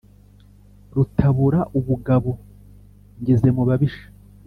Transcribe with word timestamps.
rutabura 0.95 1.59
ubugabo 1.79 2.31
ngeze 3.19 3.47
mu 3.55 3.63
babisha 3.67 4.05